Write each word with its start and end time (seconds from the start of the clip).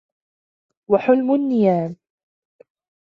وَحُلْمُ 0.87 1.33
النِّيَامِ 1.35 1.95